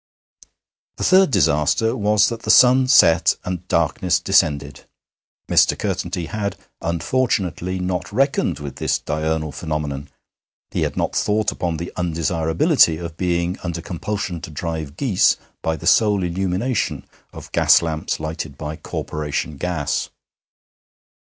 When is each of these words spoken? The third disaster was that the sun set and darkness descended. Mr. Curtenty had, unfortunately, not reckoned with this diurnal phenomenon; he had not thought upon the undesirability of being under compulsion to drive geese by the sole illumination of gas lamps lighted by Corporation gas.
The 0.97 1.03
third 1.03 1.29
disaster 1.29 1.95
was 1.95 2.29
that 2.29 2.41
the 2.41 2.49
sun 2.49 2.87
set 2.87 3.35
and 3.45 3.67
darkness 3.67 4.19
descended. 4.19 4.85
Mr. 5.47 5.77
Curtenty 5.77 6.25
had, 6.25 6.55
unfortunately, 6.81 7.77
not 7.79 8.11
reckoned 8.11 8.57
with 8.57 8.77
this 8.77 8.97
diurnal 8.97 9.51
phenomenon; 9.51 10.09
he 10.71 10.81
had 10.81 10.97
not 10.97 11.15
thought 11.15 11.51
upon 11.51 11.77
the 11.77 11.93
undesirability 11.97 12.97
of 12.97 13.15
being 13.15 13.59
under 13.63 13.79
compulsion 13.79 14.41
to 14.41 14.49
drive 14.49 14.97
geese 14.97 15.37
by 15.61 15.75
the 15.75 15.85
sole 15.85 16.23
illumination 16.23 17.05
of 17.31 17.51
gas 17.51 17.83
lamps 17.83 18.19
lighted 18.19 18.57
by 18.57 18.77
Corporation 18.77 19.55
gas. 19.55 20.09